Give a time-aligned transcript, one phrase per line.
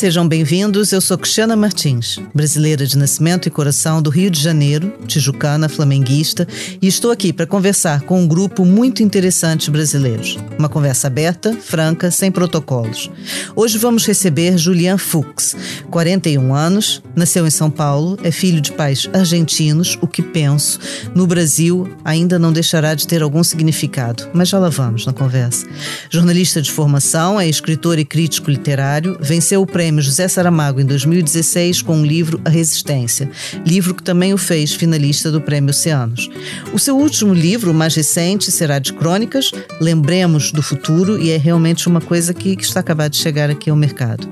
[0.00, 0.92] sejam bem-vindos.
[0.92, 6.48] Eu sou Cristiana Martins, brasileira de nascimento e coração do Rio de Janeiro, tijucana, flamenguista,
[6.80, 10.38] e estou aqui para conversar com um grupo muito interessante de brasileiros.
[10.58, 13.10] Uma conversa aberta, franca, sem protocolos.
[13.54, 15.54] Hoje vamos receber Julian Fuchs,
[15.90, 20.80] 41 anos, nasceu em São Paulo, é filho de pais argentinos, o que penso,
[21.14, 25.66] no Brasil ainda não deixará de ter algum significado, mas já lá vamos na conversa.
[26.08, 31.82] Jornalista de formação, é escritor e crítico literário, venceu o prêmio José Saramago em 2016
[31.82, 33.30] com o livro A Resistência,
[33.66, 36.30] livro que também o fez finalista do Prêmio Oceanos.
[36.72, 41.88] O seu último livro, mais recente, será de crônicas, Lembremos do Futuro, e é realmente
[41.88, 44.28] uma coisa que, que está acabado de chegar aqui ao mercado.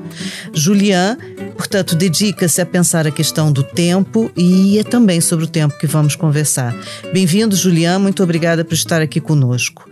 [0.52, 1.16] Julian,
[1.56, 5.86] portanto, dedica-se a pensar a questão do tempo e é também sobre o tempo que
[5.86, 6.74] vamos conversar.
[7.12, 9.88] Bem-vindo, Julian, muito obrigada por estar aqui conosco.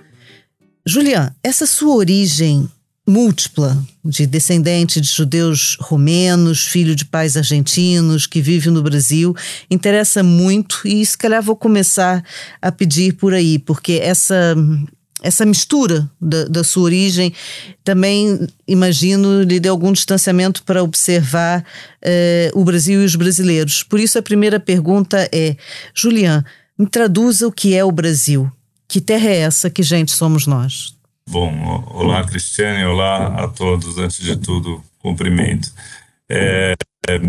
[0.87, 2.69] Julian, essa sua origem
[3.07, 9.35] múltipla, de descendente de judeus romenos, filho de pais argentinos, que vive no Brasil,
[9.71, 12.25] interessa muito e se calhar vou começar
[12.61, 14.57] a pedir por aí, porque essa
[15.23, 17.33] essa mistura da, da, sua origem
[17.83, 21.65] também, imagino, lhe deu algum distanciamento para observar
[22.03, 23.83] eh, o Brasil e os brasileiros.
[23.83, 25.57] Por isso, a primeira pergunta é:
[25.95, 26.45] Julian,
[26.79, 28.51] me traduza o que é o Brasil.
[28.87, 29.71] Que terra é essa?
[29.71, 30.96] Que gente somos nós?
[31.29, 33.99] Bom, olá Cristiane, olá a todos.
[33.99, 35.73] Antes de tudo, cumprimento.
[36.29, 36.75] É,
[37.09, 37.21] é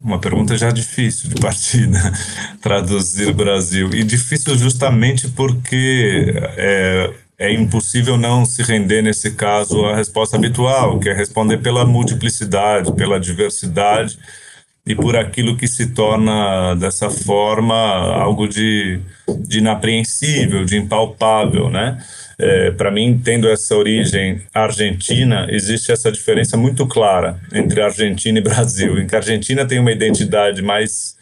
[0.00, 1.98] uma pergunta já difícil de partida,
[2.62, 3.90] traduzir Brasil.
[3.92, 11.00] E difícil justamente porque é, é impossível não se render, nesse caso, à resposta habitual,
[11.00, 14.16] que é responder pela multiplicidade, pela diversidade
[14.86, 19.00] e por aquilo que se torna dessa forma algo de,
[19.40, 22.00] de inapreensível, de impalpável, né?
[22.38, 28.42] É, para mim, tendo essa origem argentina, existe essa diferença muito clara entre Argentina e
[28.42, 31.14] Brasil, em que a Argentina tem uma identidade mais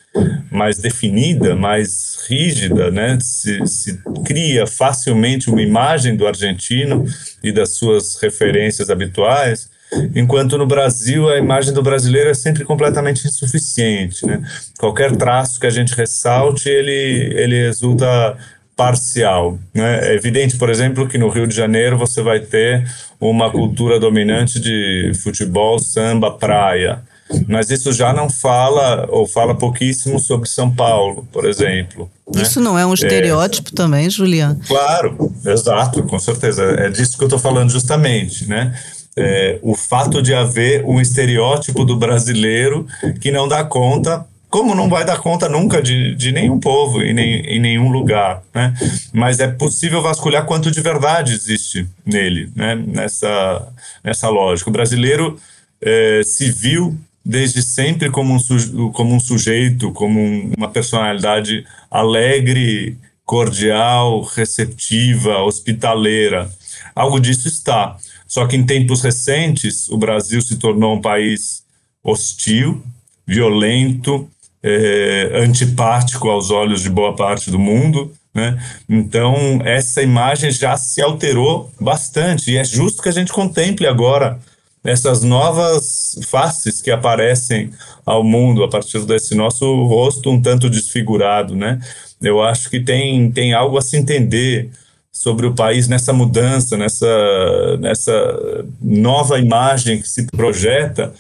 [0.51, 3.19] mais definida, mais rígida, né?
[3.21, 7.07] Se, se, cria facilmente uma imagem do argentino
[7.43, 9.71] e das suas referências habituais,
[10.15, 14.43] enquanto no Brasil a imagem do brasileiro é sempre completamente insuficiente, né?
[14.79, 18.37] Qualquer traço que a gente ressalte, ele ele resulta
[18.77, 19.59] parcial.
[19.75, 20.11] Né?
[20.11, 22.85] É evidente, por exemplo, que no Rio de Janeiro você vai ter
[23.21, 27.03] uma cultura dominante de futebol, samba, praia.
[27.49, 32.11] Mas isso já não fala, ou fala pouquíssimo sobre São Paulo, por exemplo.
[32.35, 32.43] Né?
[32.43, 34.61] Isso não é um estereótipo é, também, Juliano?
[34.67, 36.63] Claro, exato, com certeza.
[36.63, 38.75] É disso que eu estou falando justamente, né?
[39.17, 42.87] É, o fato de haver um estereótipo do brasileiro
[43.21, 47.15] que não dá conta como não vai dar conta nunca de, de nenhum povo em,
[47.15, 48.75] nem, em nenhum lugar, né?
[49.11, 52.75] Mas é possível vasculhar quanto de verdade existe nele, né?
[52.75, 53.73] Nessa,
[54.05, 54.69] nessa lógica.
[54.69, 55.39] O brasileiro
[55.81, 62.99] é, se viu desde sempre como um, como um sujeito, como um, uma personalidade alegre,
[63.25, 66.51] cordial, receptiva, hospitaleira.
[66.95, 67.97] Algo disso está.
[68.27, 71.63] Só que em tempos recentes, o Brasil se tornou um país
[72.05, 72.83] hostil,
[73.27, 74.29] violento,
[74.63, 78.13] é, antipático aos olhos de boa parte do mundo.
[78.35, 78.59] Né?
[78.89, 84.39] Então, essa imagem já se alterou bastante, e é justo que a gente contemple agora
[84.85, 87.71] essas novas faces que aparecem
[88.05, 91.55] ao mundo a partir desse nosso rosto um tanto desfigurado.
[91.55, 91.79] Né?
[92.21, 94.71] Eu acho que tem, tem algo a se entender
[95.13, 101.13] sobre o país nessa mudança, nessa, nessa nova imagem que se projeta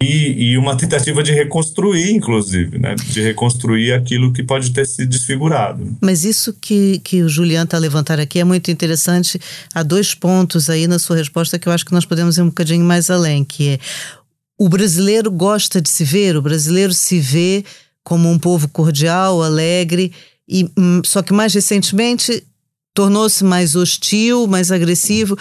[0.00, 2.94] e, e, uma tentativa de reconstruir, inclusive, né?
[2.94, 5.96] de reconstruir aquilo que pode ter se desfigurado.
[6.00, 9.40] Mas isso que, que o Juliano está levantando aqui é muito interessante.
[9.74, 12.46] Há dois pontos aí na sua resposta que eu acho que nós podemos ir um
[12.46, 13.78] bocadinho mais além, que é
[14.56, 17.64] o brasileiro gosta de se ver, o brasileiro se vê
[18.04, 20.12] como um povo cordial, alegre,
[20.46, 22.44] e hum, só que mais recentemente
[22.94, 25.38] tornou-se mais hostil, mais agressivo.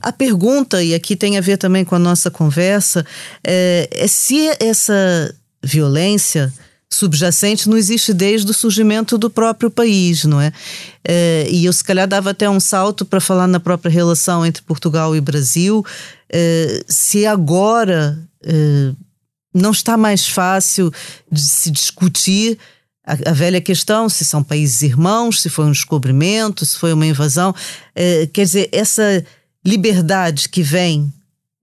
[0.00, 3.04] A pergunta, e aqui tem a ver também com a nossa conversa,
[3.44, 6.52] é, é se essa violência
[6.90, 10.52] subjacente não existe desde o surgimento do próprio país, não é?
[11.02, 14.62] é e eu se calhar dava até um salto para falar na própria relação entre
[14.62, 15.84] Portugal e Brasil,
[16.30, 18.92] é, se agora é,
[19.54, 20.92] não está mais fácil
[21.30, 22.58] de se discutir
[23.04, 27.06] a, a, velha questão, se são países irmãos, se foi um descobrimento, se foi uma
[27.06, 27.54] invasão.
[27.94, 29.24] É, quer dizer, essa
[29.64, 31.12] liberdade que vem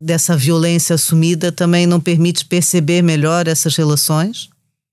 [0.02, 4.50] dessa violência assumida também não permite perceber melhor essas relações?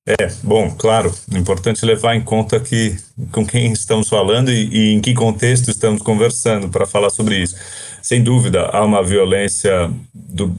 [0.08, 2.96] É, bom, claro, importante levar em conta que
[3.32, 7.56] com quem estamos falando e, e em que contexto estamos conversando para falar sobre isso.
[8.00, 10.54] Sem dúvida, há uma violência do,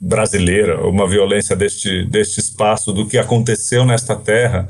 [0.00, 4.68] brasileira, uma violência deste, deste espaço, do que aconteceu nesta terra,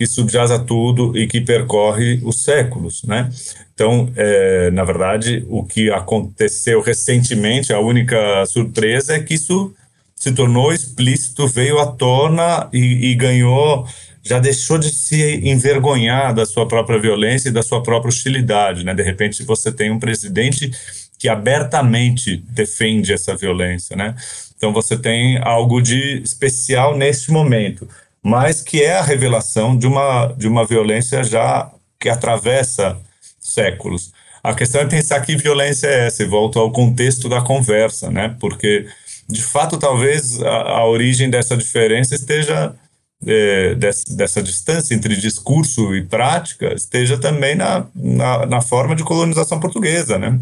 [0.00, 3.28] que subjaz a tudo e que percorre os séculos, né?
[3.74, 9.74] Então, é, na verdade, o que aconteceu recentemente, a única surpresa é que isso
[10.16, 13.86] se tornou explícito, veio à tona e, e ganhou
[14.22, 18.94] já deixou de se envergonhar da sua própria violência e da sua própria hostilidade, né?
[18.94, 20.70] De repente você tem um presidente
[21.18, 24.14] que abertamente defende essa violência, né?
[24.56, 27.86] Então você tem algo de especial neste momento,
[28.22, 32.98] mas que é a revelação de uma de uma violência já que atravessa
[33.38, 34.12] séculos.
[34.42, 38.34] A questão é pensar que violência é essa, e volto ao contexto da conversa, né?
[38.40, 38.86] Porque
[39.28, 42.74] de fato talvez a, a origem dessa diferença esteja
[43.26, 49.04] é, dessa, dessa, distância entre discurso e prática esteja também na, na, na forma de
[49.04, 50.38] colonização portuguesa, né?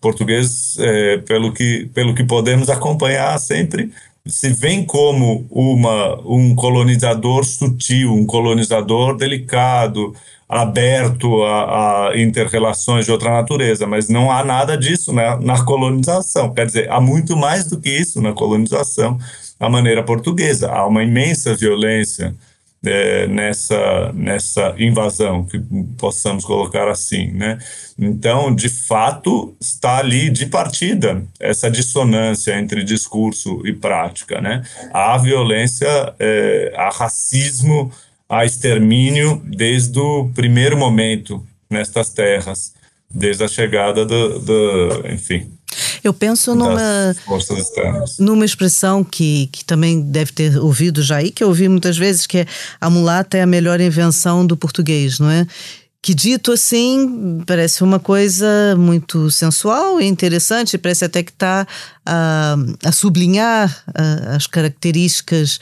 [0.00, 3.92] Português, é, pelo, que, pelo que podemos acompanhar sempre,
[4.26, 10.14] se vem como uma, um colonizador sutil, um colonizador delicado,
[10.48, 16.52] aberto a, a interrelações de outra natureza, mas não há nada disso né, na colonização.
[16.52, 19.18] Quer dizer, há muito mais do que isso na colonização
[19.58, 20.70] a maneira portuguesa.
[20.70, 22.34] Há uma imensa violência
[22.84, 25.60] é, nessa, nessa invasão, que
[25.98, 27.58] possamos colocar assim, né?
[27.98, 34.62] Então, de fato, está ali de partida essa dissonância entre discurso e prática, né?
[34.92, 37.92] Há violência, é, há racismo,
[38.28, 42.72] há extermínio desde o primeiro momento nestas terras,
[43.10, 45.50] desde a chegada do, do enfim,
[46.02, 47.14] eu penso numa,
[48.18, 52.26] numa expressão que, que também deve ter ouvido já aí, que eu ouvi muitas vezes,
[52.26, 52.46] que é
[52.80, 55.46] a mulata é a melhor invenção do português, não é?
[56.02, 61.66] Que dito assim, parece uma coisa muito sensual e interessante, parece até que está
[62.06, 65.60] a, a sublinhar a, as características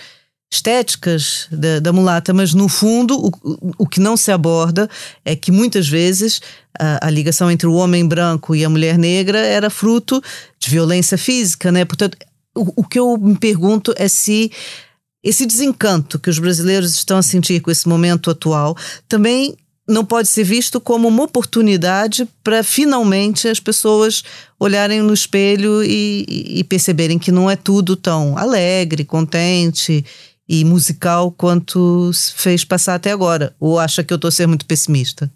[0.51, 3.31] estéticas da, da, mulata, mas no fundo o,
[3.79, 4.89] o que não se aborda
[5.25, 6.41] é que muitas vezes
[6.79, 10.23] a, a, ligação entre o homem branco e a mulher negra era fruto
[10.59, 11.85] de violência física, né?
[11.85, 12.17] Portanto,
[12.57, 14.51] o, o que eu me pergunto é se
[15.23, 19.55] esse desencanto que os brasileiros estão a sentir com esse momento atual também
[19.89, 24.23] não pode ser visto como uma oportunidade para finalmente as pessoas
[24.61, 30.05] olharem no espelho e, e, perceberem que não é tudo tão alegre, contente
[30.49, 33.55] e musical quanto se fez passar até agora?
[33.61, 35.31] Ou acha que eu estou a ser muito pessimista?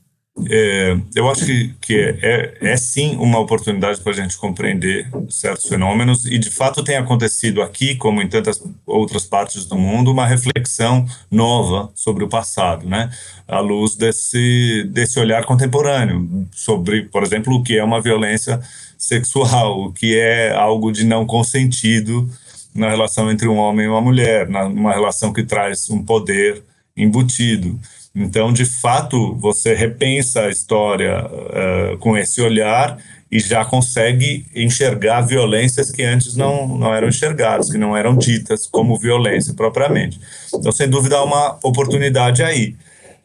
[0.48, 5.06] É, eu acho que, que é, é, é sim uma oportunidade para a gente compreender
[5.28, 10.10] certos fenômenos e de fato tem acontecido aqui, como em tantas outras partes do mundo,
[10.10, 13.10] uma reflexão nova sobre o passado, né?
[13.46, 18.58] À luz desse, desse olhar contemporâneo sobre, por exemplo, o que é uma violência
[18.96, 22.28] sexual, o que é algo de não consentido
[22.74, 26.62] na relação entre um homem e uma mulher, numa relação que traz um poder
[26.96, 27.78] embutido.
[28.14, 32.98] Então, de fato, você repensa a história uh, com esse olhar
[33.30, 38.66] e já consegue enxergar violências que antes não, não eram enxergadas, que não eram ditas
[38.66, 40.20] como violência propriamente.
[40.54, 42.76] Então, sem dúvida, há uma oportunidade aí.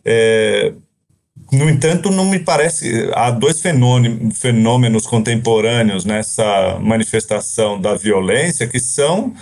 [0.05, 0.71] É,
[1.51, 3.09] no entanto, não me parece.
[3.13, 9.33] Há dois fenômenos contemporâneos nessa manifestação da violência que são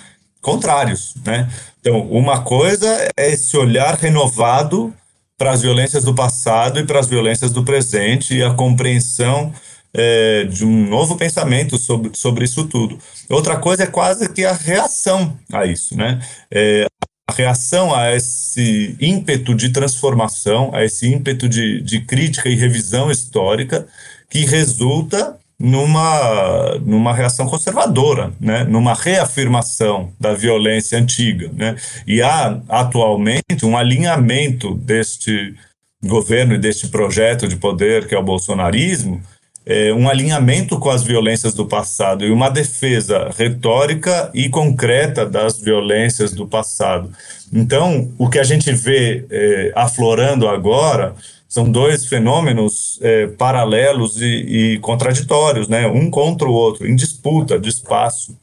[0.42, 1.16] contrários.
[1.26, 1.50] Né?
[1.80, 4.94] Então, uma coisa é esse olhar renovado
[5.38, 9.52] para as violências do passado e para as violências do presente e a compreensão
[9.94, 13.00] é, de um novo pensamento sobre, sobre isso tudo.
[13.30, 15.98] Outra coisa é quase que a reação a isso.
[15.98, 16.22] Né?
[16.52, 16.86] É,
[17.28, 23.10] a reação a esse ímpeto de transformação, a esse ímpeto de, de crítica e revisão
[23.10, 23.88] histórica
[24.30, 28.64] que resulta numa, numa reação conservadora, né?
[28.66, 31.50] numa reafirmação da violência antiga.
[31.54, 31.76] Né?
[32.06, 35.56] E há atualmente um alinhamento deste
[36.04, 39.22] governo e deste projeto de poder que é o bolsonarismo
[39.66, 45.60] é, um alinhamento com as violências do passado e uma defesa retórica e concreta das
[45.60, 47.12] violências do passado.
[47.52, 51.16] Então, o que a gente vê é, aflorando agora
[51.48, 55.88] são dois fenômenos é, paralelos e, e, contraditórios, né?
[55.88, 58.38] um contra o outro, em disputa de espaço.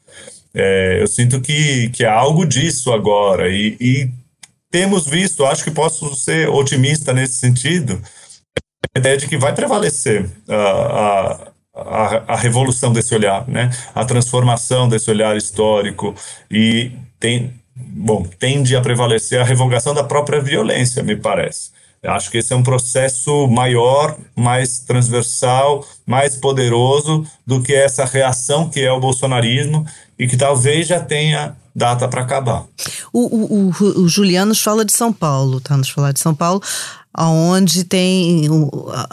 [0.55, 4.11] É, eu sinto que, que há algo disso agora e, e
[4.71, 8.01] temos visto, acho que posso ser otimista nesse sentido,
[8.95, 13.71] a ideia de que vai prevalecer a, a, a, revolução desse olhar, né?
[13.95, 16.15] a transformação desse olhar histórico
[16.51, 21.71] e tem, bom, tende a prevalecer a revogação da própria violência, me parece.
[22.03, 28.05] Eu acho que esse é um processo maior, mais transversal, mais poderoso do que essa
[28.05, 29.87] reação que é o bolsonarismo
[30.19, 32.65] e que talvez já tenha data para acabar.
[33.13, 35.77] O, o, o, o fala de São Paulo, tá?
[35.77, 36.61] Nos falar de São Paulo
[37.19, 38.49] onde tem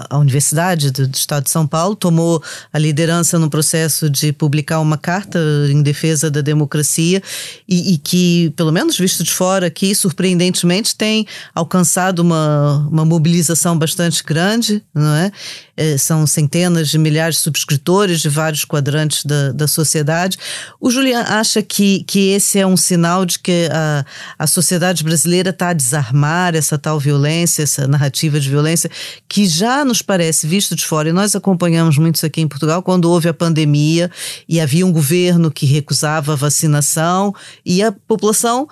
[0.09, 2.41] a Universidade do Estado de São Paulo tomou
[2.71, 5.39] a liderança no processo de publicar uma carta
[5.69, 7.21] em defesa da democracia
[7.67, 13.77] e, e, que, pelo menos visto de fora aqui, surpreendentemente tem alcançado uma, uma mobilização
[13.77, 15.31] bastante grande, não é?
[15.75, 20.37] é são centenas de milhares de subscritores de vários quadrantes da, da sociedade.
[20.79, 24.05] O Julian acha que, que esse é um sinal de que a,
[24.37, 28.89] a sociedade brasileira está a desarmar essa tal violência, essa narrativa de violência,
[29.27, 32.81] que já nos parece visto de fora, e nós acompanhamos muito isso aqui em Portugal,
[32.81, 34.09] quando houve a pandemia
[34.47, 37.33] e havia um governo que recusava a vacinação
[37.65, 38.67] e a população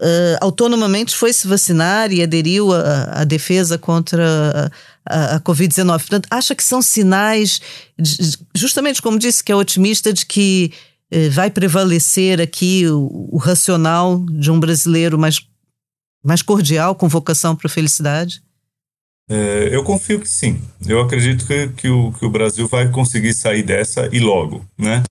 [0.00, 4.70] Uh, autonomamente foi se vacinar e aderiu à defesa contra
[5.04, 5.98] a, a Covid-19.
[5.98, 7.60] Portanto, acha que são sinais,
[7.98, 10.72] de, justamente como disse, que é otimista, de que
[11.12, 15.40] uh, vai prevalecer aqui o, o, racional de um brasileiro mais,
[16.24, 18.40] mais cordial, com vocação para a felicidade?
[19.28, 20.60] É, eu confio que sim.
[20.86, 25.02] Eu acredito que, que, o, que o Brasil vai conseguir sair dessa e logo, né?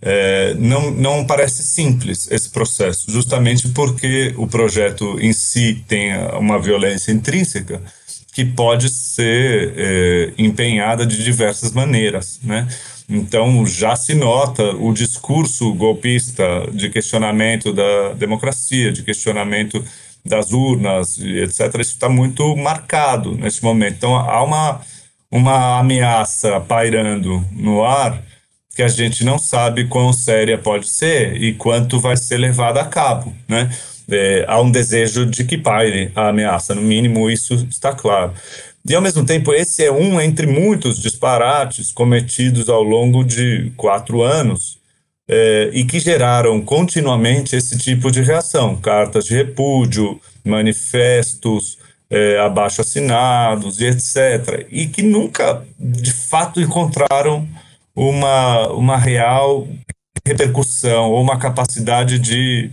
[0.00, 6.58] É, não, não parece simples esse processo, justamente porque o projeto em si tem uma
[6.58, 7.82] violência intrínseca
[8.32, 12.68] que pode ser é, empenhada de diversas maneiras, né?
[13.08, 19.82] Então já se nota o discurso golpista de questionamento da democracia, de questionamento
[20.28, 23.96] das urnas, etc., isso está muito marcado nesse momento.
[23.96, 24.80] Então, há uma,
[25.30, 28.22] uma ameaça pairando no ar
[28.74, 32.84] que a gente não sabe quão séria pode ser e quanto vai ser levada a
[32.84, 33.68] cabo, né?
[34.10, 38.32] É, há um desejo de que paire a ameaça, no mínimo isso está claro.
[38.88, 44.22] E, ao mesmo tempo, esse é um entre muitos disparates cometidos ao longo de quatro
[44.22, 44.77] anos
[45.28, 51.78] é, e que geraram continuamente esse tipo de reação, cartas de repúdio, manifestos
[52.10, 54.66] é, abaixo assinados e etc.
[54.70, 57.46] E que nunca, de fato, encontraram
[57.94, 59.68] uma, uma real
[60.26, 62.70] repercussão ou uma capacidade de,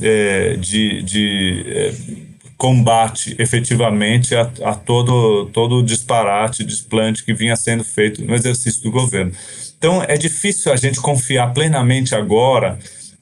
[0.00, 2.31] é, de, de
[2.62, 8.80] combate efetivamente a, a todo, todo o disparate, desplante que vinha sendo feito no exercício
[8.84, 9.32] do governo.
[9.76, 12.78] Então, é difícil a gente confiar plenamente agora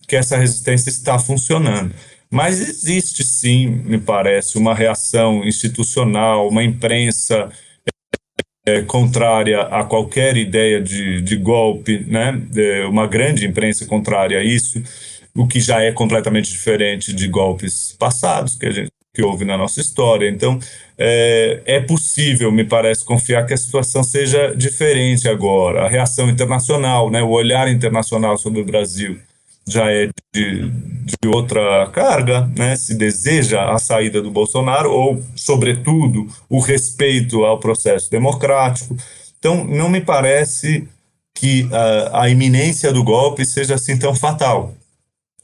[0.06, 1.94] que essa resistência está funcionando.
[2.30, 7.48] Mas existe sim, me parece, uma reação institucional, uma imprensa
[8.66, 12.38] é, contrária a qualquer ideia de, de golpe, né?
[12.54, 14.82] É, uma grande imprensa contrária a isso,
[15.34, 19.56] o que já é completamente diferente de golpes passados que a gente que houve na
[19.56, 20.28] nossa história.
[20.28, 20.58] Então,
[20.96, 25.84] é, é, possível, me parece, confiar que a situação seja diferente agora.
[25.84, 29.18] A reação internacional, né, o olhar internacional sobre o Brasil
[29.68, 36.26] já é de, de outra carga, né, se deseja a saída do Bolsonaro ou, sobretudo,
[36.48, 38.96] o respeito ao processo democrático.
[39.38, 40.88] Então, não me parece
[41.34, 44.74] que a, a iminência do golpe seja assim tão fatal.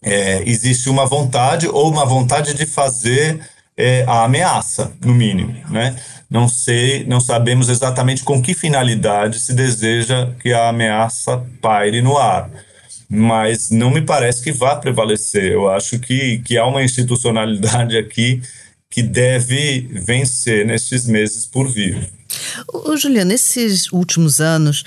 [0.02, 3.40] É, existe uma vontade ou uma vontade de fazer
[3.76, 5.96] é, a ameaça, no mínimo, né?
[6.30, 12.16] Não sei, não sabemos exatamente com que finalidade se deseja que a ameaça paire no
[12.16, 12.50] ar,
[13.08, 15.52] mas não me parece que vá prevalecer.
[15.52, 18.42] Eu acho que, que há uma institucionalidade aqui
[18.90, 22.10] que deve vencer nestes meses por vir.
[22.72, 24.84] Ô, Juliana, nesses últimos anos,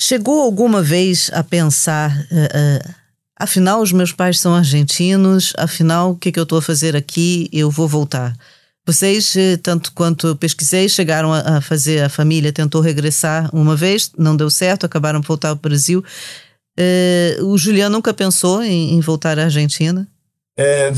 [0.00, 2.94] chegou alguma vez a pensar uh, uh,
[3.38, 6.96] Afinal, os meus pais são argentinos, afinal, o que, é que eu estou a fazer
[6.96, 7.48] aqui?
[7.52, 8.34] Eu vou voltar.
[8.86, 14.10] Vocês, eh, tanto quanto eu pesquisei, chegaram a, fazer, a família tentou regressar uma vez,
[14.16, 16.02] não deu certo, acabaram por voltar ao Brasil.
[16.78, 20.06] Uh, o Juliano nunca pensou em, em voltar à Argentina?
[20.56, 20.92] É,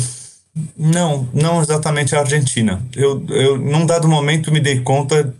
[0.76, 2.82] não, não exatamente à Argentina.
[2.94, 5.32] Eu, eu, num dado momento, me dei conta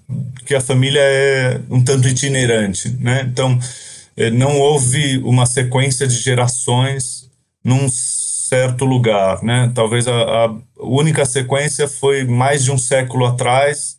[0.47, 3.27] que a família é um tanto itinerante, né?
[3.31, 3.59] Então,
[4.33, 7.31] não houve uma sequência de gerações
[7.65, 9.71] num certo lugar, né?
[9.75, 13.99] Talvez a, a única sequência foi mais de um século atrás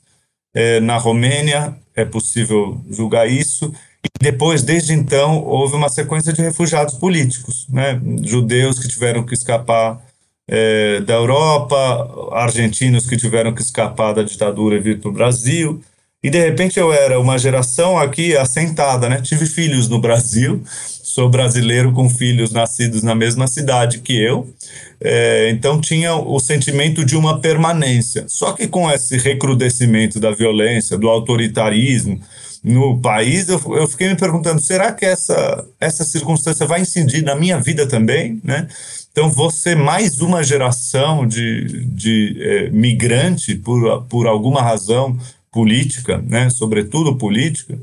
[0.54, 3.74] é, na Romênia, é possível julgar isso.
[4.04, 8.00] E depois, desde então, houve uma sequência de refugiados políticos, né?
[8.24, 10.02] Judeus que tiveram que escapar
[10.48, 15.82] é, da Europa, argentinos que tiveram que escapar da ditadura e vir para o Brasil.
[16.22, 19.22] E de repente eu era uma geração aqui assentada, né?
[19.22, 24.54] Tive filhos no Brasil, sou brasileiro com filhos nascidos na mesma cidade que eu,
[25.00, 28.26] é, então tinha o sentimento de uma permanência.
[28.28, 32.20] Só que com esse recrudescimento da violência, do autoritarismo
[32.62, 37.34] no país, eu, eu fiquei me perguntando: será que essa, essa circunstância vai incidir na
[37.34, 38.68] minha vida também, né?
[39.12, 45.18] Então, você mais uma geração de, de é, migrante por, por alguma razão
[45.52, 47.78] política, né, sobretudo política,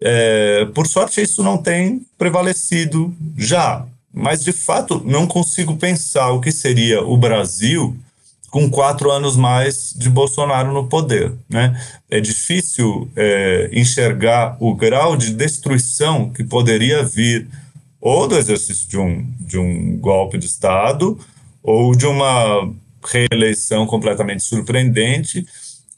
[0.00, 3.86] é, por sorte isso não tem prevalecido já.
[4.12, 7.96] Mas, de fato, não consigo pensar o que seria o Brasil
[8.50, 11.32] com quatro anos mais de Bolsonaro no poder.
[11.48, 11.80] Né?
[12.10, 17.48] É difícil é, enxergar o grau de destruição que poderia vir
[17.98, 21.18] ou do exercício de um, de um golpe de Estado
[21.62, 22.70] ou de uma
[23.02, 25.46] reeleição completamente surpreendente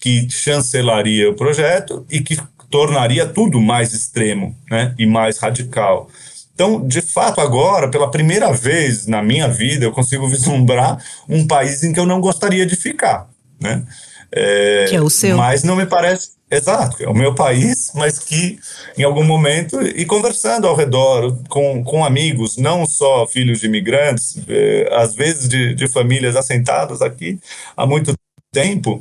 [0.04, 2.36] que chancelaria o projeto e que
[2.68, 6.10] tornaria tudo mais extremo né, e mais radical.
[6.54, 11.82] Então, de fato, agora, pela primeira vez na minha vida, eu consigo vislumbrar um país
[11.82, 13.30] em que eu não gostaria de ficar.
[13.58, 13.82] Né?
[14.30, 15.38] É, que é o seu.
[15.38, 16.34] Mas não me parece.
[16.50, 18.58] Exato, é o meu país, mas que
[18.98, 24.36] em algum momento, e conversando ao redor com, com amigos, não só filhos de imigrantes,
[24.46, 27.40] é, às vezes de, de famílias assentadas aqui
[27.74, 28.12] há muito
[28.52, 29.00] tempo,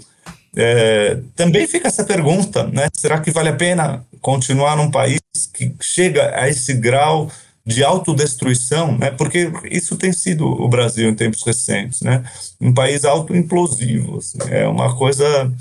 [0.55, 2.87] é, também fica essa pergunta, né?
[2.93, 5.19] Será que vale a pena continuar num país
[5.53, 7.29] que chega a esse grau
[7.65, 9.09] de autodestruição, né?
[9.11, 12.23] Porque isso tem sido o Brasil em tempos recentes, né?
[12.59, 15.51] Um país autoimplosivo, assim, é uma coisa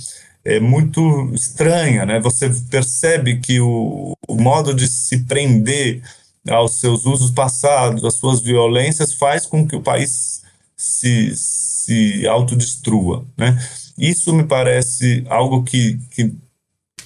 [0.45, 2.21] é muito estranha, né?
[2.21, 6.03] Você percebe que o, o modo de se prender
[6.49, 10.43] aos seus usos passados, às suas violências, faz com que o país
[10.77, 13.57] se, se autodestrua, né?
[14.03, 16.35] Isso me parece algo que, que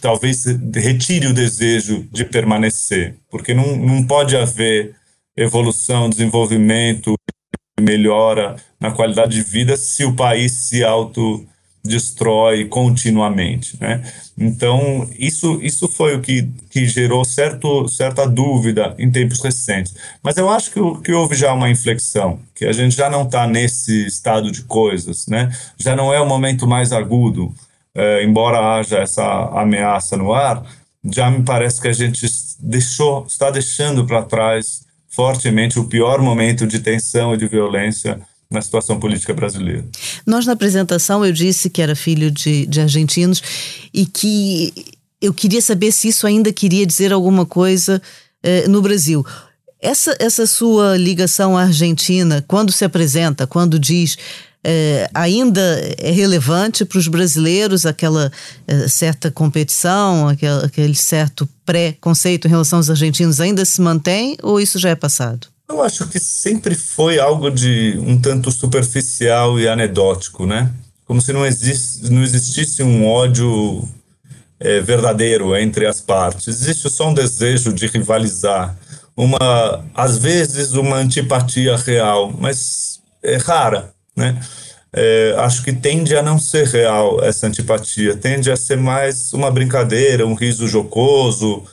[0.01, 4.97] talvez retire o desejo de permanecer, porque não, não pode haver
[5.37, 7.15] evolução, desenvolvimento,
[7.79, 11.47] melhora na qualidade de vida se o país se auto
[11.87, 14.03] destrói continuamente, né?
[14.39, 19.95] Então, isso, isso foi o que, que gerou certo, certa dúvida em tempos recentes.
[20.23, 23.47] Mas eu acho que, que houve já uma inflexão, que a gente já não está
[23.47, 25.51] nesse estado de coisas, né?
[25.79, 27.55] Já não é o momento mais agudo,
[27.95, 30.63] é, embora haja essa ameaça no ar,
[31.05, 32.27] já me parece que a gente
[32.61, 38.61] deixou, está deixando para trás fortemente o pior momento de tensão e de violência na
[38.63, 39.85] situação política brasileira.
[40.27, 43.43] Nós, na apresentação, eu disse que era filho de, de argentinos
[43.93, 44.73] e que
[45.21, 48.01] eu queria saber se isso ainda queria dizer alguma coisa
[48.43, 49.25] eh, no Brasil.
[49.81, 54.17] Essa, essa sua ligação à Argentina, quando se apresenta, quando diz
[54.69, 55.61] é, ainda
[55.97, 58.33] é relevante para os brasileiros aquela
[58.67, 64.61] é, certa competição, aquele, aquele certo pré-conceito em relação aos argentinos ainda se mantém ou
[64.61, 65.47] isso já é passado?
[65.69, 70.73] Eu acho que sempre foi algo de um tanto superficial e anedótico, né?
[71.05, 73.89] Como se não, existe, não existisse um ódio
[74.61, 76.47] é, verdadeiro entre as partes.
[76.47, 78.77] Existe só um desejo de rivalizar,
[79.17, 84.41] uma, às vezes uma antipatia real, mas é rara, né?
[84.93, 89.51] É, acho que tende a não ser real essa antipatia, tende a ser mais uma
[89.51, 91.65] brincadeira, um riso jocoso,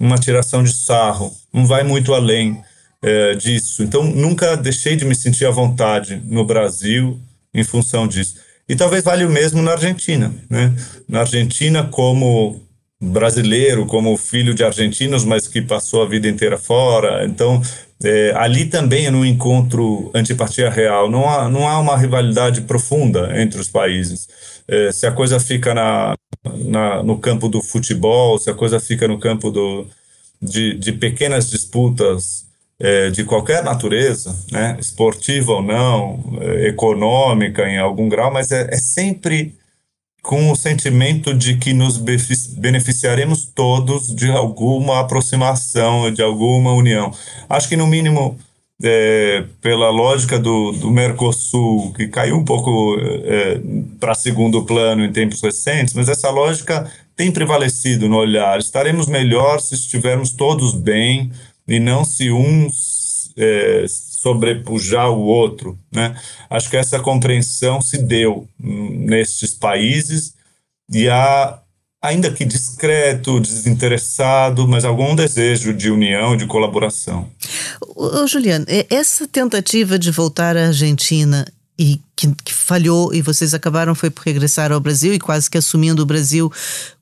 [0.00, 2.62] uma tiração de sarro, não vai muito além
[3.02, 3.82] é, disso.
[3.82, 7.20] Então, nunca deixei de me sentir à vontade no Brasil
[7.52, 8.36] em função disso.
[8.68, 10.32] E talvez valha o mesmo na Argentina.
[10.48, 10.72] Né?
[11.08, 12.62] Na Argentina, como
[13.00, 17.24] brasileiro, como filho de argentinos, mas que passou a vida inteira fora.
[17.24, 17.60] Então,
[18.04, 21.10] é, ali também é no encontro antipatia real.
[21.10, 24.28] Não há, não há uma rivalidade profunda entre os países.
[24.68, 29.08] É, se a coisa fica na, na, no campo do futebol, se a coisa fica
[29.08, 29.86] no campo do,
[30.40, 32.46] de, de pequenas disputas
[32.82, 38.68] é, de qualquer natureza, né, esportiva ou não, é, econômica em algum grau, mas é,
[38.72, 39.54] é sempre
[40.20, 41.96] com o sentimento de que nos
[42.56, 47.12] beneficiaremos todos de alguma aproximação, de alguma união.
[47.48, 48.38] Acho que, no mínimo,
[48.82, 53.60] é, pela lógica do, do Mercosul, que caiu um pouco é,
[53.98, 58.58] para segundo plano em tempos recentes, mas essa lógica tem prevalecido no olhar.
[58.60, 61.32] Estaremos melhor se estivermos todos bem,
[61.72, 62.68] e não se um
[63.36, 65.78] é, sobrepujar o outro.
[65.90, 66.14] Né?
[66.50, 70.34] Acho que essa compreensão se deu nestes países
[70.92, 71.58] e há,
[72.02, 77.26] ainda que discreto, desinteressado, mas algum desejo de união, de colaboração.
[77.96, 81.46] Ô, Juliano, essa tentativa de voltar à Argentina
[81.78, 85.56] e que, que, falhou e vocês acabaram foi por regressar ao Brasil e quase que
[85.56, 86.52] assumindo o Brasil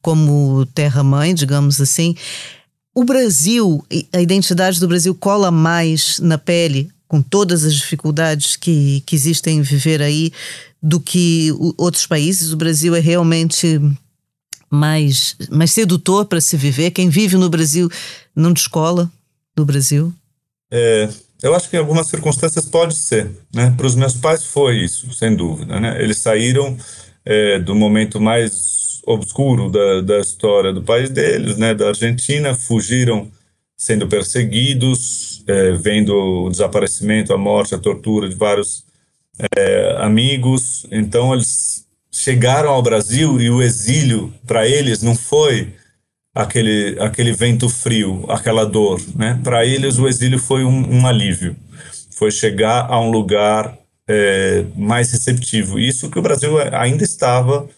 [0.01, 2.15] como terra-mãe, digamos assim.
[2.95, 9.03] O Brasil, a identidade do Brasil cola mais na pele, com todas as dificuldades que,
[9.07, 10.33] que existem em viver aí,
[10.83, 12.53] do que outros países.
[12.53, 13.81] O Brasil é realmente
[14.69, 16.91] mais, mais sedutor para se viver.
[16.91, 17.89] Quem vive no Brasil
[18.35, 19.11] não descola
[19.55, 20.13] do Brasil.
[20.73, 21.09] É,
[21.43, 23.31] eu acho que em algumas circunstâncias pode ser.
[23.53, 23.73] Né?
[23.77, 25.79] Para os meus pais foi isso, sem dúvida.
[25.79, 26.03] Né?
[26.03, 26.77] Eles saíram
[27.25, 28.80] é, do momento mais
[29.13, 31.75] obscuro da, da história do país deles, né?
[31.75, 33.31] da Argentina, fugiram
[33.77, 38.85] sendo perseguidos, é, vendo o desaparecimento, a morte, a tortura de vários
[39.57, 40.87] é, amigos.
[40.91, 45.73] Então eles chegaram ao Brasil e o exílio para eles não foi
[46.35, 49.01] aquele, aquele vento frio, aquela dor.
[49.15, 49.41] Né?
[49.43, 51.57] Para eles, o exílio foi um, um, alívio.
[52.11, 55.79] Foi chegar a um lugar é, mais receptivo.
[55.79, 57.69] Isso que o Brasil ainda estava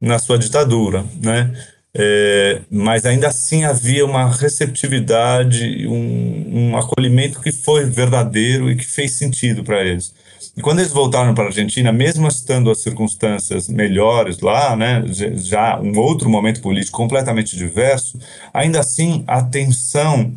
[0.00, 1.52] na sua ditadura, né?
[1.98, 8.84] É, mas ainda assim havia uma receptividade, um, um acolhimento que foi verdadeiro e que
[8.84, 10.12] fez sentido para eles.
[10.54, 15.80] E quando eles voltaram para a Argentina, mesmo estando as circunstâncias melhores lá, né, já
[15.80, 18.18] um outro momento político completamente diverso,
[18.52, 20.34] ainda assim a tensão,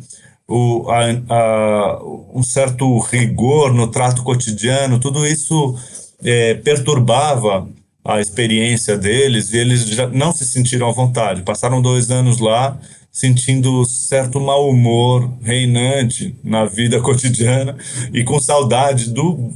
[0.48, 2.02] o, a, a,
[2.34, 5.74] um certo rigor no trato cotidiano, tudo isso
[6.22, 7.68] é, perturbava
[8.04, 11.42] a experiência deles e eles já não se sentiram à vontade.
[11.42, 12.78] Passaram dois anos lá
[13.12, 17.76] sentindo certo mau humor reinante na vida cotidiana
[18.12, 19.52] e com saudade do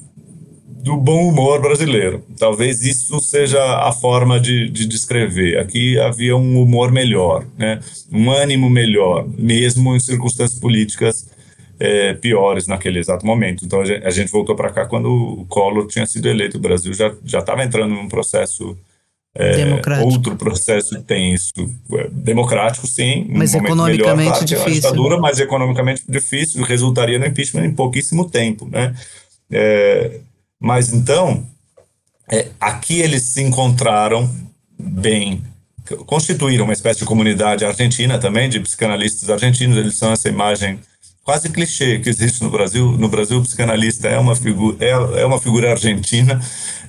[0.85, 2.23] do bom humor brasileiro.
[2.39, 5.59] Talvez isso seja a forma de, de descrever.
[5.59, 7.81] Aqui havia um humor melhor, né?
[8.13, 11.27] um ânimo melhor, mesmo em circunstâncias políticas
[11.85, 13.65] é, piores naquele exato momento.
[13.65, 16.57] Então a gente, a gente voltou para cá quando o Collor tinha sido eleito.
[16.57, 18.77] O Brasil já já estava entrando num processo
[19.37, 21.53] é, outro processo tenso,
[21.93, 27.65] é, democrático sim, mas um economicamente melhor, difícil, ditadura, mas economicamente difícil, resultaria no impeachment
[27.65, 28.95] em pouquíssimo tempo, né?
[29.51, 30.21] É,
[30.61, 31.45] mas então,
[32.31, 34.31] é, aqui eles se encontraram
[34.79, 35.43] bem,
[36.07, 40.79] constituíram uma espécie de comunidade argentina também, de psicanalistas argentinos, eles são essa imagem
[41.25, 42.93] quase clichê que existe no Brasil.
[42.93, 44.91] No Brasil, o psicanalista é uma figura, é,
[45.23, 46.41] é uma figura argentina,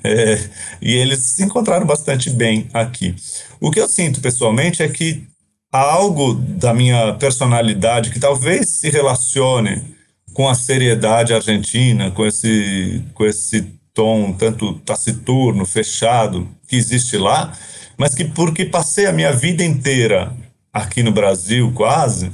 [0.03, 0.39] é,
[0.81, 3.15] e eles se encontraram bastante bem aqui.
[3.59, 5.23] O que eu sinto pessoalmente é que
[5.71, 9.95] há algo da minha personalidade que talvez se relacione
[10.33, 13.61] com a seriedade argentina, com esse, com esse
[13.93, 17.53] tom tanto taciturno, fechado que existe lá,
[17.97, 20.35] mas que porque passei a minha vida inteira
[20.73, 22.29] aqui no Brasil, quase,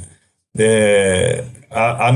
[0.58, 2.16] é, a, a,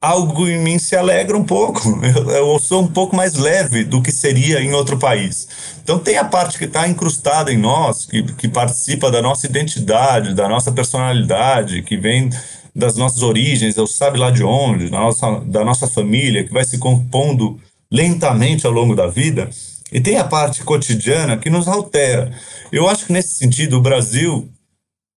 [0.00, 1.80] algo em mim se alegra um pouco.
[2.02, 5.48] Eu, eu, sou um pouco mais leve do que seria em outro país.
[5.82, 10.34] Então tem a parte que está incrustada em nós, que, que participa da nossa identidade,
[10.34, 12.30] da nossa personalidade, que vem
[12.74, 16.64] das nossas origens, eu sabe lá de onde, da nossa, da nossa família, que vai
[16.64, 17.58] se compondo
[17.90, 19.50] lentamente ao longo da vida,
[19.90, 22.30] e tem a parte cotidiana que nos altera.
[22.70, 24.48] Eu acho que nesse sentido o Brasil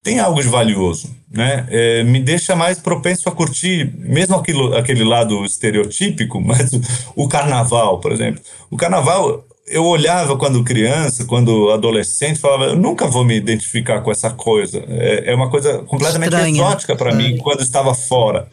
[0.04, 1.68] tem algo de valioso, né?
[1.70, 6.82] É, me deixa mais propenso a curtir, mesmo aquilo, aquele lado estereotípico, mas o,
[7.16, 8.42] o carnaval, por exemplo.
[8.70, 14.12] O carnaval eu olhava quando criança, quando adolescente, falava, eu nunca vou me identificar com
[14.12, 14.84] essa coisa.
[14.88, 16.62] É, é uma coisa completamente Estranha.
[16.62, 18.48] exótica para mim quando estava fora.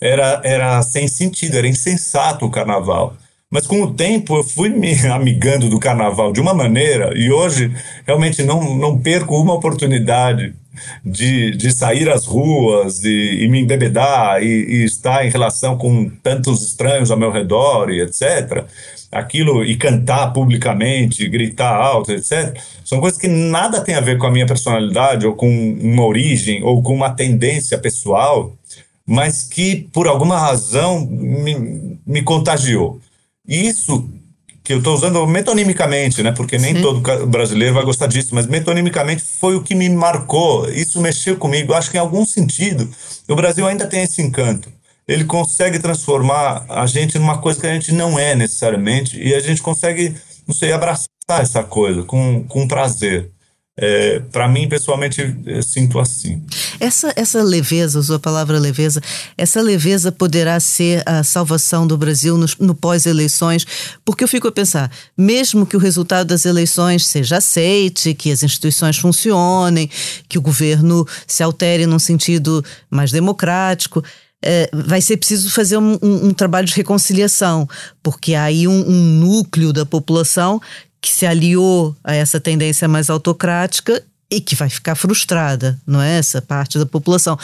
[0.00, 3.14] Era, era sem sentido, era insensato o carnaval.
[3.50, 7.72] Mas com o tempo eu fui me amigando do carnaval de uma maneira e hoje
[8.04, 10.54] realmente não, não perco uma oportunidade
[11.04, 16.08] de, de sair às ruas e, e me embebedar e, e estar em relação com
[16.22, 18.66] tantos estranhos ao meu redor e etc
[19.14, 24.26] aquilo e cantar publicamente, gritar alto, etc., são coisas que nada tem a ver com
[24.26, 25.48] a minha personalidade ou com
[25.80, 28.52] uma origem ou com uma tendência pessoal,
[29.06, 33.00] mas que por alguma razão me, me contagiou.
[33.46, 34.08] E isso
[34.64, 36.32] que eu estou usando metonimicamente, né?
[36.32, 36.82] Porque nem Sim.
[36.82, 40.68] todo brasileiro vai gostar disso, mas metonimicamente foi o que me marcou.
[40.70, 41.74] Isso mexeu comigo.
[41.74, 42.88] Acho que em algum sentido
[43.28, 44.72] o Brasil ainda tem esse encanto
[45.06, 49.40] ele consegue transformar a gente numa coisa que a gente não é necessariamente e a
[49.40, 50.14] gente consegue,
[50.46, 53.30] não sei, abraçar essa coisa com, com prazer.
[53.76, 56.40] É, para mim, pessoalmente, sinto assim.
[56.78, 59.00] Essa, essa leveza, usou a palavra leveza,
[59.36, 63.66] essa leveza poderá ser a salvação do Brasil no, no pós-eleições,
[64.04, 68.44] porque eu fico a pensar, mesmo que o resultado das eleições seja aceite, que as
[68.44, 69.90] instituições funcionem,
[70.28, 74.04] que o governo se altere num sentido mais democrático,
[74.44, 77.66] é, vai ser preciso fazer um, um, um, trabalho de reconciliação,
[78.02, 80.60] porque há aí um, um núcleo da população
[81.04, 86.16] que se aliou a essa tendência mais autocrática e que vai ficar frustrada, não é?
[86.16, 87.38] Essa parte da população.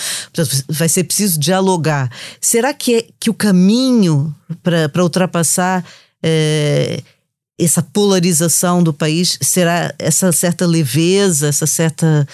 [0.66, 2.10] Vai ser preciso dialogar.
[2.40, 5.84] Será que, é, que o caminho para ultrapassar
[6.22, 7.02] é,
[7.58, 12.26] essa polarização do país será essa certa leveza, essa certa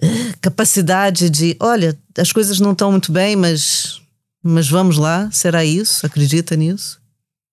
[0.00, 0.06] é,
[0.40, 4.00] capacidade de, olha, as coisas não estão muito bem, mas,
[4.40, 5.28] mas vamos lá?
[5.32, 6.06] Será isso?
[6.06, 7.02] Acredita nisso?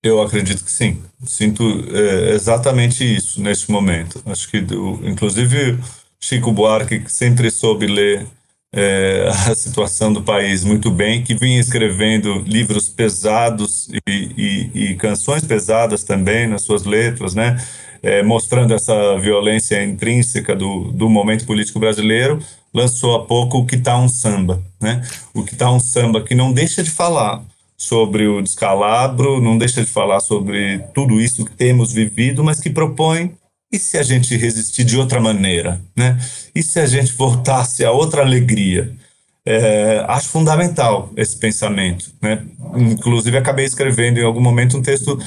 [0.03, 1.01] Eu acredito que sim.
[1.23, 4.21] Sinto é, exatamente isso neste momento.
[4.25, 4.57] Acho que,
[5.03, 5.77] inclusive,
[6.19, 8.27] Chico Buarque, que sempre soube ler
[8.73, 14.95] é, a situação do país muito bem, que vinha escrevendo livros pesados e, e, e
[14.95, 17.63] canções pesadas também nas suas letras, né?
[18.03, 22.39] É, mostrando essa violência intrínseca do, do momento político brasileiro,
[22.73, 25.03] lançou há pouco o Que Tá um Samba, né?
[25.35, 27.43] O Que Tá um Samba, que não deixa de falar
[27.81, 32.69] sobre o descalabro, não deixa de falar sobre tudo isso que temos vivido, mas que
[32.69, 33.33] propõe
[33.71, 35.81] e se a gente resistir de outra maneira?
[35.97, 36.15] Né?
[36.53, 38.93] E se a gente voltasse a outra alegria?
[39.43, 42.13] É, acho fundamental esse pensamento.
[42.21, 42.43] Né?
[42.75, 45.17] Inclusive, acabei escrevendo em algum momento um texto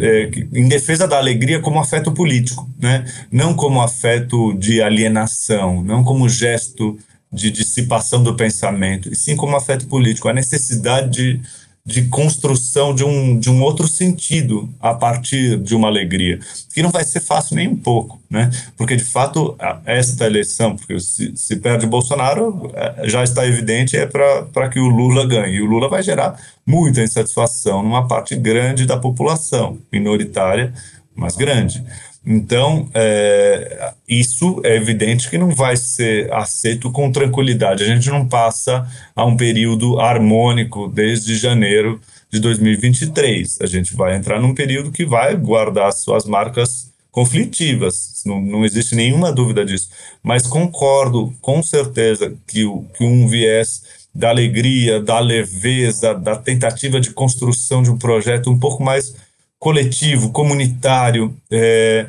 [0.00, 3.04] é, em defesa da alegria como afeto político, né?
[3.30, 6.98] não como afeto de alienação, não como gesto
[7.32, 11.40] de dissipação do pensamento, e sim como afeto político, a necessidade de
[11.84, 16.38] de construção de um, de um outro sentido a partir de uma alegria,
[16.72, 18.50] que não vai ser fácil nem um pouco, né?
[18.76, 24.06] Porque, de fato, esta eleição, porque se, se perde Bolsonaro, é, já está evidente, é
[24.06, 25.56] para que o Lula ganhe.
[25.56, 30.72] E o Lula vai gerar muita insatisfação numa parte grande da população, minoritária,
[31.16, 31.84] mas grande.
[32.24, 37.82] Então, é, isso é evidente que não vai ser aceito com tranquilidade.
[37.82, 43.58] A gente não passa a um período harmônico desde janeiro de 2023.
[43.60, 48.94] A gente vai entrar num período que vai guardar suas marcas conflitivas, não, não existe
[48.94, 49.90] nenhuma dúvida disso.
[50.22, 53.82] Mas concordo com certeza que, o, que um viés
[54.14, 59.14] da alegria, da leveza, da tentativa de construção de um projeto um pouco mais
[59.62, 61.36] coletivo, comunitário.
[61.48, 62.08] É,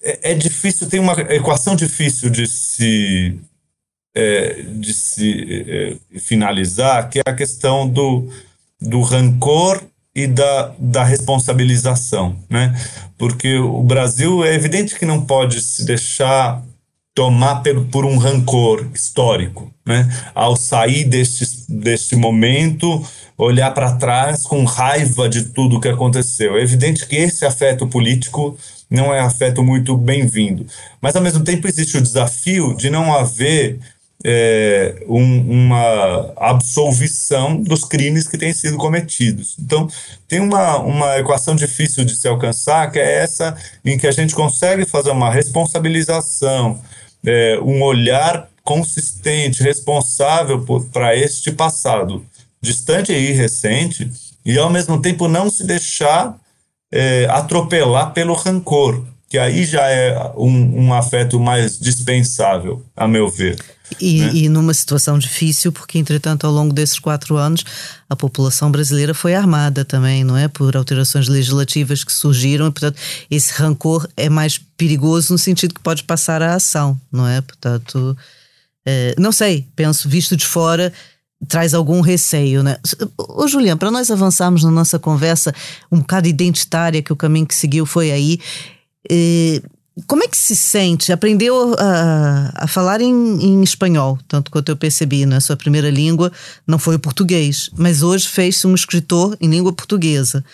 [0.00, 3.40] é, é, difícil, tem uma equação difícil de se,
[4.14, 8.30] é, de se é, finalizar, que é a questão do,
[8.80, 9.82] do rancor
[10.14, 12.72] e da, da responsabilização, né?
[13.18, 16.62] Porque o Brasil é evidente que não pode se deixar
[17.12, 20.08] tomar por, por um rancor histórico, né?
[20.32, 23.04] Ao sair deste, deste momento,
[23.36, 26.56] olhar para trás com raiva de tudo que aconteceu.
[26.56, 28.56] É evidente que esse afeto político
[28.88, 30.66] não é afeto muito bem-vindo,
[31.00, 33.78] mas ao mesmo tempo existe o desafio de não haver
[34.24, 39.56] é, um, uma absolvição dos crimes que têm sido cometidos.
[39.58, 39.88] Então,
[40.28, 44.34] tem uma, uma equação difícil de se alcançar, que é essa em que a gente
[44.34, 46.80] consegue fazer uma responsabilização
[47.26, 52.24] é, um olhar consistente, responsável para este passado
[52.64, 54.10] distante e recente,
[54.44, 56.36] e ao mesmo tempo não se deixar
[56.92, 63.28] é, atropelar pelo rancor, que aí já é um, um afeto mais dispensável, a meu
[63.28, 63.56] ver.
[64.00, 64.30] E, né?
[64.32, 67.64] e, numa situação difícil, porque entretanto, ao longo desses quatro anos,
[68.08, 70.48] a população brasileira foi armada também, não é?
[70.48, 72.98] Por alterações legislativas que surgiram, e portanto,
[73.30, 77.40] esse rancor é mais perigoso no sentido que pode passar à ação, não é?
[77.40, 78.16] Portanto,
[78.86, 80.92] é, não sei, penso, visto de fora,
[81.48, 82.76] traz algum receio, né?
[83.16, 85.54] Ô, Juliana, para nós avançarmos na nossa conversa
[85.90, 88.38] um bocado identitária, que o caminho que seguiu foi aí.
[89.10, 89.62] Eh,
[90.06, 91.12] como é que se sente?
[91.12, 95.38] Aprendeu a, a falar em, em, espanhol, tanto quanto eu percebi, né?
[95.38, 96.32] sua primeira língua
[96.66, 100.44] não foi o português, mas hoje fez-se um escritor em língua portuguesa.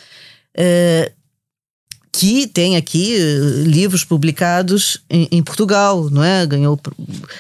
[0.55, 1.13] É,
[2.21, 6.45] que tem aqui uh, livros publicados em, em, Portugal, não é?
[6.45, 6.79] Ganhou,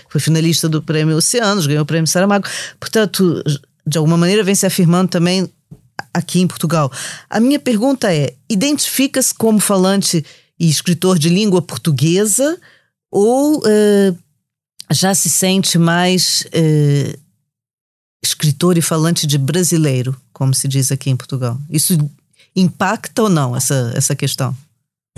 [0.09, 2.49] foi finalista do Prêmio Oceanos, ganhou o Prêmio Saramago.
[2.79, 3.45] Portanto,
[3.87, 5.47] de alguma maneira vem se afirmando também
[6.15, 6.91] aqui em Portugal.
[7.29, 10.25] A minha pergunta é: identifica-se como falante
[10.59, 12.59] e escritor de língua portuguesa
[13.11, 14.19] ou uh,
[14.91, 17.19] já se sente mais uh,
[18.25, 21.61] escritor e falante de brasileiro, como se diz aqui em Portugal?
[21.69, 21.99] Isso
[22.57, 24.57] impacta ou não essa, essa questão?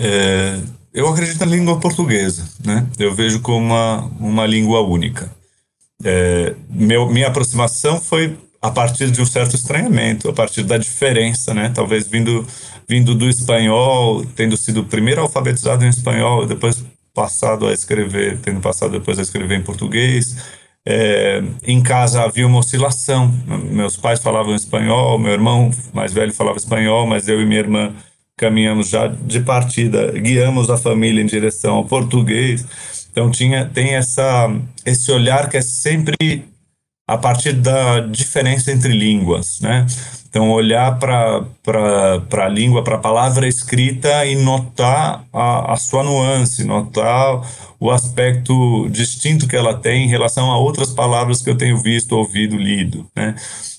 [0.03, 0.59] É,
[0.93, 2.85] eu acredito na língua portuguesa, né?
[2.99, 5.31] Eu vejo como uma, uma língua única.
[6.03, 11.53] É, meu, minha aproximação foi a partir de um certo estranhamento, a partir da diferença,
[11.53, 11.71] né?
[11.73, 12.45] Talvez vindo,
[12.87, 18.91] vindo do espanhol, tendo sido primeiro alfabetizado em espanhol, depois passado a escrever, tendo passado
[18.91, 20.35] depois a escrever em português,
[20.85, 23.31] É, em casa havia uma oscilação.
[23.71, 27.93] Meus pais falavam espanhol, meu irmão mais velho falava espanhol, mas eu e minha irmã
[28.37, 32.65] caminhamos já de partida, guiamos a família em direção ao português.
[33.11, 34.49] Então tinha tem essa
[34.85, 36.15] esse olhar que é sempre
[37.07, 39.85] a partir da diferença entre línguas, né?
[40.33, 41.45] Então, olhar para
[42.45, 47.39] a língua, para a palavra escrita e notar a, a sua nuance, notar
[47.79, 52.13] o aspecto distinto que ela tem em relação a outras palavras que eu tenho visto,
[52.13, 53.05] ouvido, lido.
[53.15, 53.35] Né?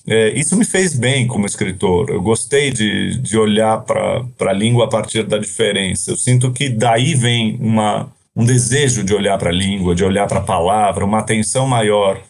[0.07, 2.09] É, isso me fez bem como escritor.
[2.09, 6.11] Eu gostei de, de olhar para a língua a partir da diferença.
[6.11, 10.27] Eu sinto que daí vem uma, um desejo de olhar para a língua, de olhar
[10.27, 12.21] para a palavra, uma atenção maior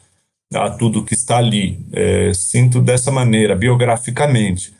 [0.53, 1.79] a tudo que está ali.
[1.91, 4.73] É, sinto dessa maneira, biograficamente.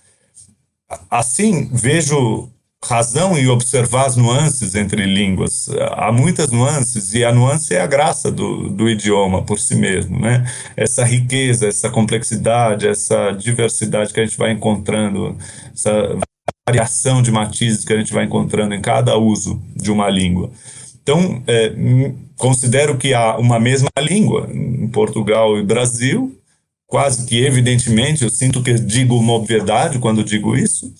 [1.10, 2.50] Assim, vejo
[2.88, 5.70] razão em observar as nuances entre línguas.
[5.92, 10.20] Há muitas nuances, e a nuance é a graça do, do idioma por si mesmo.
[10.20, 10.46] Né?
[10.78, 15.38] Essa riqueza, essa complexidade, essa diversidade que a gente vai encontrando,
[15.74, 16.18] essa
[16.68, 20.50] variação de matizes que a gente vai encontrando em cada uso de uma língua.
[21.02, 21.74] Então, é,
[22.38, 26.36] considero que há uma mesma língua em Portugal e Brasil,
[26.88, 30.92] quase que evidentemente, eu sinto que digo uma obviedade quando digo isso,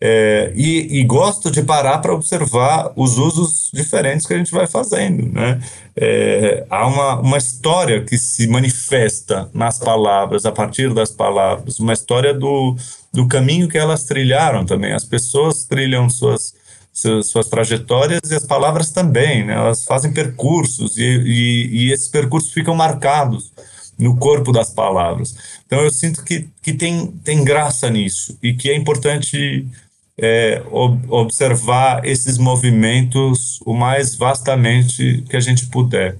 [0.00, 4.66] é, e, e, gosto de parar para observar os usos diferentes que a gente vai
[4.66, 5.32] fazendo.
[5.32, 5.58] Né?
[5.96, 11.94] É, há uma, uma história que se manifesta nas palavras, a partir das palavras, uma
[11.94, 12.76] história do,
[13.12, 14.92] do caminho que elas trilharam também.
[14.92, 16.54] As pessoas trilham suas
[16.96, 19.52] suas, suas trajetórias e as palavras também, né?
[19.52, 23.52] Elas fazem percursos e, e, e esses percursos ficam marcados
[23.98, 25.34] no corpo das palavras.
[25.66, 29.66] Então eu sinto que, que tem, tem graça nisso e que é importante
[30.18, 36.16] é, ob observar esses movimentos o mais vastamente que a gente puder.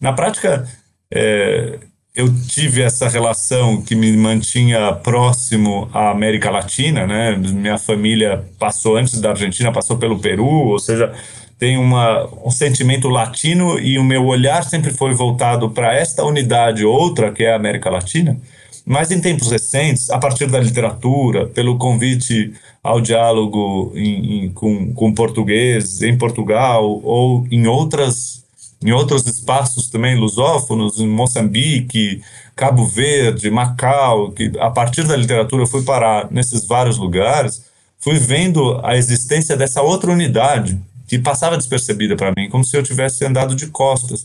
[0.00, 0.68] Na prática,
[1.12, 1.78] é,
[2.14, 7.36] eu tive essa relação que me mantinha próximo à América Latina, né?
[7.36, 11.12] Minha família passou antes da Argentina, passou pelo Peru, ou seja,
[11.58, 16.84] tem uma, um sentimento latino e o meu olhar sempre foi voltado para esta unidade
[16.84, 18.36] outra, que é a América Latina.
[18.84, 24.92] Mas em tempos recentes, a partir da literatura, pelo convite ao diálogo em, em, com,
[24.92, 28.40] com português em Portugal ou em outras
[28.82, 32.22] em outros espaços também lusófonos, em Moçambique,
[32.56, 37.62] Cabo Verde, Macau, que a partir da literatura eu fui parar nesses vários lugares,
[37.98, 42.82] fui vendo a existência dessa outra unidade que passava despercebida para mim, como se eu
[42.82, 44.24] tivesse andado de costas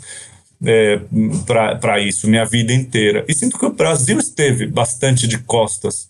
[0.65, 0.99] é,
[1.79, 3.23] para isso minha vida inteira.
[3.27, 6.09] E sinto que o Brasil esteve bastante de costas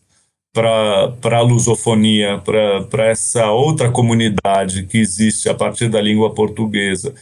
[0.53, 2.41] para a lusofonia,
[2.89, 7.13] para essa outra comunidade que existe a partir da língua portuguesa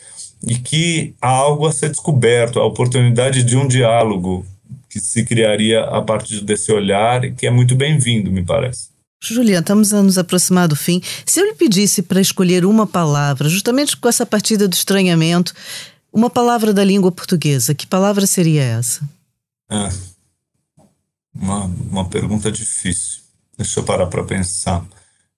[0.48, 4.46] e que há algo a ser descoberto, a oportunidade de um diálogo
[4.88, 8.94] que se criaria a partir desse olhar que é muito bem-vindo, me parece.
[9.24, 11.02] Juliana, estamos a nos aproximar do fim.
[11.26, 15.54] Se eu lhe pedisse para escolher uma palavra, justamente com essa partida do estranhamento,
[16.14, 19.02] uma palavra da língua portuguesa, que palavra seria essa?
[19.70, 19.90] É,
[21.36, 23.22] uma, uma pergunta difícil.
[23.58, 24.86] Deixa eu parar para pensar.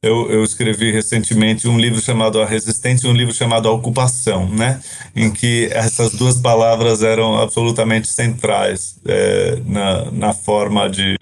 [0.02, 4.48] Eu, eu, escrevi recentemente um livro chamado A Resistência e um livro chamado A Ocupação,
[4.48, 4.80] né?
[5.16, 11.18] Em que essas duas palavras eram absolutamente centrais é, na, na forma de.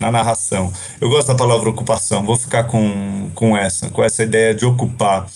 [0.00, 0.72] na narração.
[1.00, 5.28] Eu gosto da palavra ocupação, vou ficar com, com essa, com essa ideia de ocupar,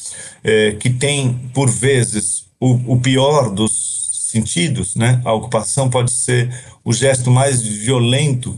[0.42, 5.20] é, que tem, por vezes, o, o pior dos sentidos, né?
[5.24, 6.48] A ocupação pode ser
[6.84, 8.56] o gesto mais violento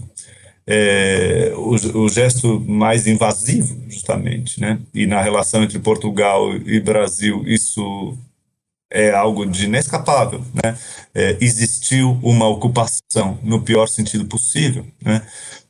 [0.66, 4.78] é, o, o, gesto mais invasivo, justamente, né?
[4.94, 8.16] E na relação entre Portugal e Brasil, isso
[8.90, 10.76] é algo de inescapável, né?
[11.14, 15.22] É, existiu uma ocupação no pior sentido possível, né?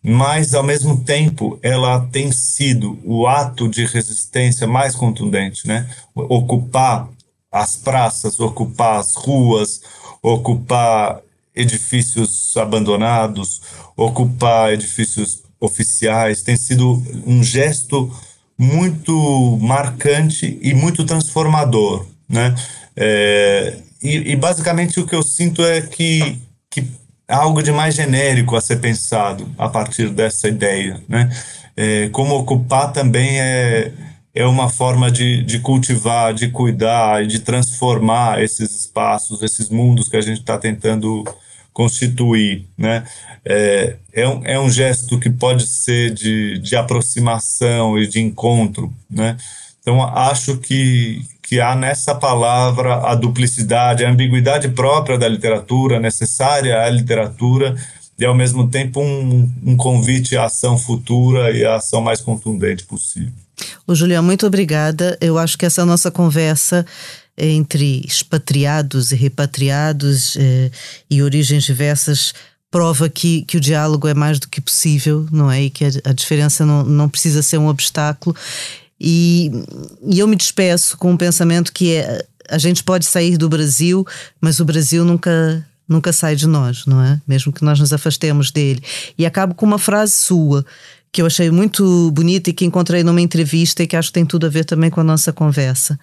[0.03, 5.89] Mas ao mesmo tempo, ela tem sido o ato de resistência mais contundente, né?
[6.15, 7.09] Ocupar
[7.55, 9.81] as praças, ocupar as ruas,
[10.21, 11.21] ocupar
[11.55, 13.63] edifícios abandonados,
[13.97, 18.13] ocupar edifícios oficiais, tem sido um gesto
[18.59, 22.53] muito marcante e muito transformador, né?
[22.97, 26.39] É, e, e, basicamente o que eu sinto é que,
[26.69, 26.87] que
[27.29, 31.31] algo de mais genérico a ser pensado a partir dessa ideia, né?
[31.77, 33.93] É, como ocupar também é,
[34.35, 40.09] é uma forma de, de cultivar, de cuidar e de transformar esses espaços, esses mundos
[40.09, 41.25] que a gente está tentando
[41.73, 43.05] constituir, né?
[43.45, 48.93] É, é, um, é um gesto que pode ser de, de aproximação e de encontro,
[49.11, 49.37] né?
[49.81, 56.81] Então, acho que, que há nessa palavra a duplicidade, a ambiguidade própria da literatura, necessária
[56.81, 57.77] à literatura,
[58.19, 62.85] e ao mesmo tempo um, um convite à ação futura e à ação mais contundente
[62.85, 63.44] possível.
[63.87, 65.17] O Julião, muito obrigada.
[65.21, 66.85] Eu acho que essa nossa conversa
[67.37, 70.71] entre expatriados e repatriados eh,
[71.11, 72.33] e origens diversas
[72.71, 75.63] prova que, que o diálogo é mais do que possível, não é?
[75.63, 78.35] E que a, a diferença não, não precisa ser um obstáculo.
[79.01, 79.51] E,
[80.03, 84.05] e eu me despeço com um pensamento que é: a gente pode sair do Brasil,
[84.41, 87.21] mas o Brasil nunca nunca sai de nós, não é?
[87.29, 88.83] Mesmo que nós nos afastemos dele.
[89.17, 90.65] E acabo com uma frase sua
[91.15, 94.27] que eu achei muito bonita e que encontrei numa entrevista e que acho que tem
[94.27, 95.97] tudo a ver também com a nossa conversa.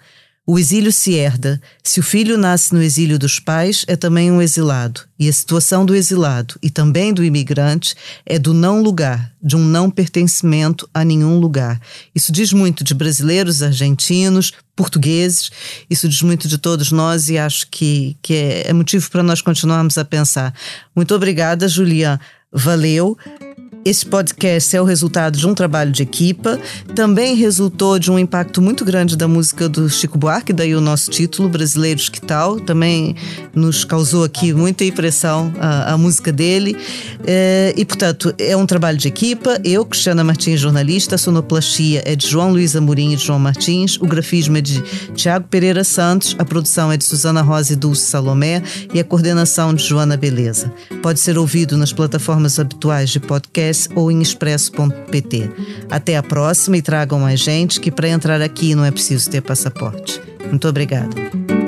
[0.46, 1.60] O exílio se herda.
[1.84, 5.02] Se o filho nasce no exílio dos pais, é também um exilado.
[5.18, 7.94] E a situação do exilado e também do imigrante
[8.24, 11.78] é do não lugar, de um não pertencimento a nenhum lugar.
[12.14, 15.50] Isso diz muito de brasileiros, argentinos, portugueses,
[15.90, 19.42] isso diz muito de todos nós e acho que, que é, é motivo para nós
[19.42, 20.54] continuarmos a pensar.
[20.96, 22.18] Muito obrigada, Julian.
[22.50, 23.18] Valeu.
[23.84, 26.56] Esse podcast é o resultado de um trabalho de equipa,
[26.94, 31.10] também resultou de um impacto muito grande da música do Chico Buarque, daí o nosso
[31.10, 33.16] título, Brasileiros Que Tal, também
[33.52, 36.76] nos causou aqui muita impressão a, a música dele.
[37.26, 39.60] É, e, portanto, é um trabalho de equipa.
[39.64, 43.98] Eu, Cristiana Martins, jornalista, a sonoplastia é de João Luiz Amorim e de João Martins,
[44.00, 44.80] o grafismo é de
[45.16, 48.62] Tiago Pereira Santos, a produção é de Suzana Rosa e Dulce Salomé
[48.94, 50.72] e a coordenação de Joana Beleza.
[51.02, 55.50] Pode ser ouvido nas plataformas habituais de podcast ou em expresso.pt.
[55.90, 59.40] Até a próxima e tragam mais gente que para entrar aqui não é preciso ter
[59.40, 60.20] passaporte.
[60.48, 61.61] Muito obrigada.